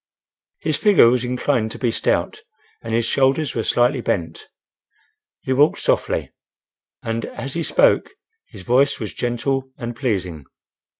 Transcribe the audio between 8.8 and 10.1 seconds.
was gentle and